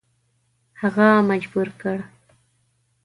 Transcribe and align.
هغه 0.81 1.09
مجبور 1.29 1.67
کړ. 1.81 1.97